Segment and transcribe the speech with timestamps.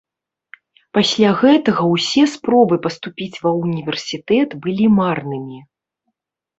[0.97, 5.67] Пасля гэтага ўсе спробы паступіць ва ўніверсітэт былі марнымі.